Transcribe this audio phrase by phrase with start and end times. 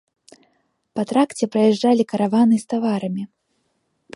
[0.99, 3.23] Па тракце праязджалі караваны з таварамі.